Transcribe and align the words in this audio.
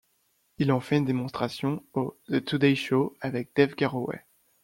Il 0.57 0.71
en 0.71 0.79
fait 0.79 0.97
une 0.97 1.05
démonstration 1.05 1.85
au 1.93 2.19
The 2.27 2.43
Today 2.43 2.75
Show 2.75 3.15
avec 3.21 3.51
Dave 3.55 3.75
Garroway. 3.75 4.25